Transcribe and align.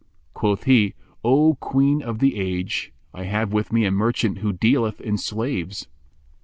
""Quoth 0.33 0.63
he, 0.63 0.95
"O 1.23 1.53
Queen 1.59 2.01
of 2.01 2.17
the 2.17 2.35
Age, 2.39 2.91
I 3.13 3.25
have 3.25 3.53
with 3.53 3.71
me 3.71 3.85
a 3.85 3.91
merchant 3.91 4.39
who 4.39 4.51
dealeth 4.51 4.99
in 4.99 5.15
slaves." 5.19 5.87